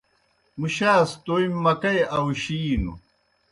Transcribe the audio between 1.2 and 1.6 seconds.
تومیْ